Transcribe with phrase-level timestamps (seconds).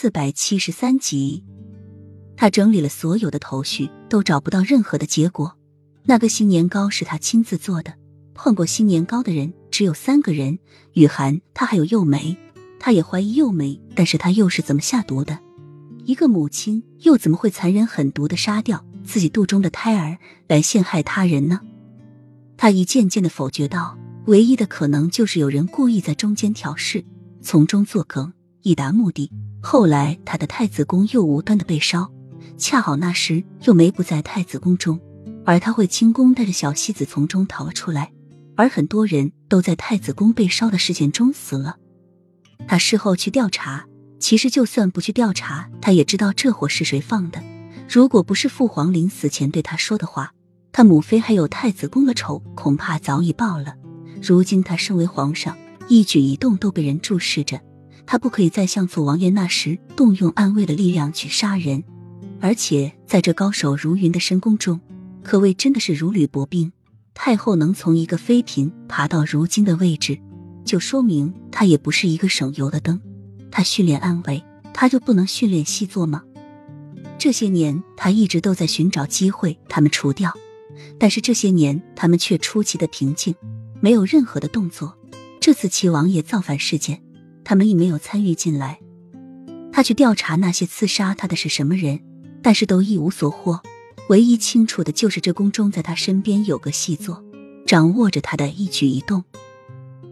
[0.00, 1.44] 四百七十三集。
[2.34, 5.58] 他整理了所有的头绪，都找不到任何的结果。
[6.04, 7.92] 那个新年糕是他亲自做的，
[8.32, 10.58] 碰过新年糕的人只有三个人：
[10.94, 12.34] 雨涵，他还有幼梅。
[12.78, 15.38] 他也怀疑幼梅，但是他又是怎么下毒的？
[16.06, 20.16] 一个母亲又怎么会残忍狠毒的杀掉自己肚中的胎儿
[20.48, 21.60] 来陷害他人呢？
[22.56, 23.98] 他一件件的否决道
[24.28, 27.04] ：“唯一的可能就是有人故意在中间挑事，
[27.42, 28.32] 从中作梗，
[28.62, 29.30] 以达目的。”
[29.60, 32.10] 后来他的太子宫又无端的被烧，
[32.56, 34.98] 恰好那时又没不在太子宫中，
[35.44, 38.12] 而他会轻功带着小西子从中逃了出来，
[38.56, 41.76] 而很多人都在太子宫被烧的事件中死了。
[42.66, 43.86] 他事后去调查。
[44.18, 47.42] 其实，就算不去调查，他也知道这火是谁放的。
[47.88, 50.34] 如果不是父皇临死前对他说的话，
[50.72, 53.76] 他母妃还有太子宫的仇，恐怕早已报了。
[54.20, 55.56] 如今他身为皇上，
[55.88, 57.58] 一举一动都被人注视着，
[58.10, 61.84] 他不可以再像左王爷那时动用暗卫的力量去杀人。
[62.40, 64.80] 而且在这高手如云的深宫中，
[65.22, 66.72] 可谓真的是如履薄冰。
[67.14, 70.18] 太后能从一个妃嫔爬到如今的位置，
[70.64, 73.00] 就说明她也不是一个省油的灯。
[73.48, 74.42] 他训练安慰，
[74.74, 76.24] 他就不能训练细作吗？
[77.16, 80.36] 这些年，他一直都在寻找机会，他们除掉。
[80.98, 83.36] 但是这些年，他们却出奇的平静，
[83.80, 84.98] 没有任何的动作。
[85.38, 87.00] 这次齐王爷造反事件，
[87.44, 88.80] 他们亦没有参与进来。
[89.72, 92.00] 他去调查那些刺杀他的是什么人，
[92.42, 93.60] 但是都一无所获。
[94.08, 97.24] 唯一清楚的就是这宫中在他身边有个细作，
[97.66, 99.22] 掌握着他的一举一动。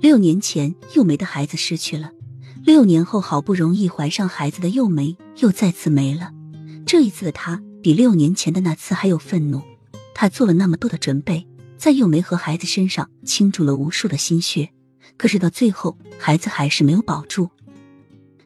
[0.00, 2.12] 六年前，幼梅的孩子失去了。
[2.64, 6.30] 六年后，好不容易怀上孩子的幼梅又再次没了。
[6.86, 9.60] 这一次的他比六年前的那次还有愤怒。
[10.14, 11.46] 他做了那么多的准备，
[11.76, 14.70] 在幼梅和孩子身上倾注了无数的心血，
[15.20, 17.50] 可是到最后，孩子还是没有保住。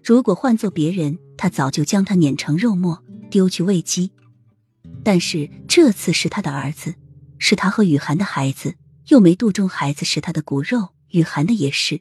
[0.02, 3.00] 如果换做别人，他早就将他碾成肉末，
[3.30, 4.10] 丢去喂鸡。
[5.04, 6.96] 但是这次是他的儿子，
[7.38, 8.74] 是他和雨涵的孩子。
[9.06, 12.00] 又没肚中孩子是他的骨肉，雨涵的也是。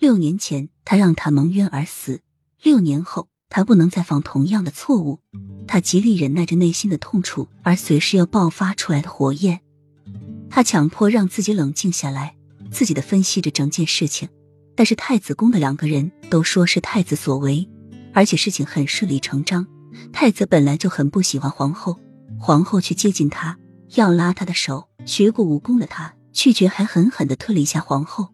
[0.00, 2.22] 六年前，他让他蒙冤而死。
[2.60, 5.20] 六年后，他不能再犯同样的错误。
[5.68, 9.60] 他极力忍耐着内心的痛楚，而随时要爆发出来的火焰。
[10.50, 12.34] 他强迫让自己冷静下来，
[12.70, 14.28] 自己的分析着整件事情。
[14.74, 17.68] 但是太子宫的两个人都说是太子所为，
[18.14, 19.66] 而且事情很顺理成章。
[20.12, 21.98] 太子本来就很不喜欢皇后，
[22.38, 23.58] 皇后去接近他，
[23.94, 24.88] 要拉他的手。
[25.04, 28.28] 学过武功的他拒绝，还狠狠的推了一下皇后。